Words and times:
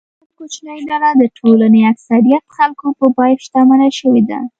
دغه 0.19 0.27
کوچنۍ 0.39 0.79
ډله 0.89 1.09
د 1.15 1.23
ټولنې 1.37 1.81
اکثریت 1.91 2.45
خلکو 2.57 2.87
په 2.99 3.05
بیه 3.15 3.39
شتمنه 3.43 3.89
شوې 3.99 4.21
ده. 4.29 4.39